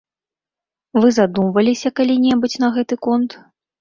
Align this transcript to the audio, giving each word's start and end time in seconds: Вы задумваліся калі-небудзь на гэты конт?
Вы 1.03 1.11
задумваліся 1.19 1.91
калі-небудзь 1.99 2.59
на 2.65 2.69
гэты 2.79 2.99
конт? 3.09 3.31